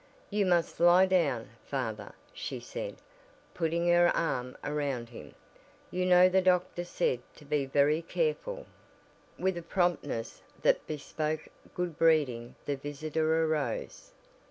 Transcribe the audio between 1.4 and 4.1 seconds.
father," she said, putting her